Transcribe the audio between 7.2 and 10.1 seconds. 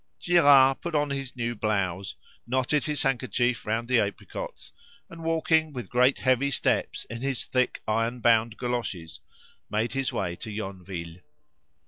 his thick iron bound galoshes, made